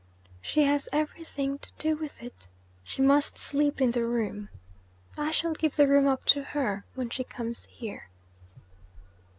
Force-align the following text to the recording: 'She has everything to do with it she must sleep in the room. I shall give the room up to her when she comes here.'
'She 0.41 0.63
has 0.63 0.89
everything 0.91 1.59
to 1.59 1.69
do 1.77 1.95
with 1.95 2.19
it 2.23 2.47
she 2.83 3.03
must 3.03 3.37
sleep 3.37 3.79
in 3.79 3.91
the 3.91 4.03
room. 4.03 4.49
I 5.15 5.29
shall 5.29 5.53
give 5.53 5.75
the 5.75 5.87
room 5.87 6.07
up 6.07 6.25
to 6.33 6.41
her 6.43 6.83
when 6.95 7.11
she 7.11 7.23
comes 7.23 7.67
here.' 7.69 8.09